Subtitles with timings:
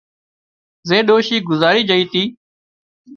[0.89, 2.23] زي ڏوشي گذارِي جھئي تِي